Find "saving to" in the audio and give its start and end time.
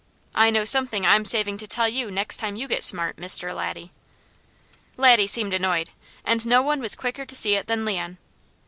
1.23-1.67